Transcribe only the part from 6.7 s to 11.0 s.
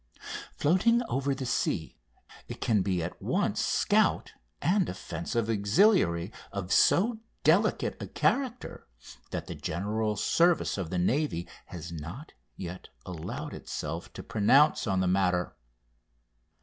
so delicate a character that the general service of the